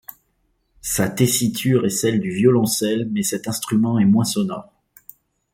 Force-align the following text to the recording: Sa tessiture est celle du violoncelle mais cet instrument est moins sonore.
Sa 0.81 1.09
tessiture 1.11 1.85
est 1.85 1.91
celle 1.91 2.21
du 2.21 2.31
violoncelle 2.31 3.07
mais 3.11 3.21
cet 3.21 3.47
instrument 3.47 3.99
est 3.99 4.05
moins 4.05 4.23
sonore. 4.23 4.73